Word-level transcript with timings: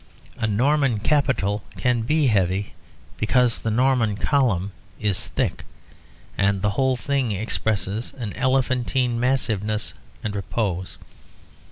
A 0.39 0.47
Norman 0.47 0.97
capital 0.99 1.63
can 1.77 2.01
be 2.01 2.25
heavy 2.25 2.73
because 3.17 3.59
the 3.59 3.69
Norman 3.69 4.15
column 4.15 4.71
is 4.99 5.27
thick, 5.27 5.63
and 6.39 6.63
the 6.63 6.71
whole 6.71 6.95
thing 6.95 7.33
expresses 7.33 8.11
an 8.17 8.33
elephantine 8.35 9.19
massiveness 9.19 9.93
and 10.23 10.35
repose. 10.35 10.97